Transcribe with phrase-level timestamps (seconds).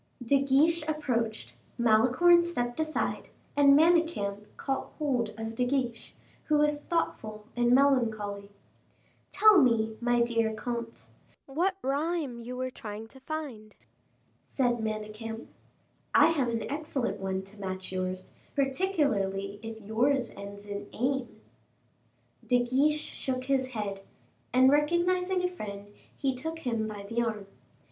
[0.25, 6.81] De Guiche approached, Malicorne stepped aside, and Manicamp caught hold of De Guiche, who was
[6.83, 8.49] thoughtful and melancholy.
[9.29, 11.03] "Tell me, my dear comte,
[11.45, 13.75] what rhyme you were trying to find,"
[14.43, 15.45] said Manicamp.
[16.15, 21.41] "I have an excellent one to match yours, particularly if yours ends in ame."
[22.43, 24.01] De Guiche shook his head,
[24.51, 27.45] and recognizing a friend, he took him by the arm.